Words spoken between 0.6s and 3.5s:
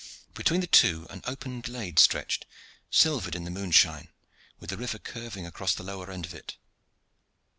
the two an open glade stretched, silvered in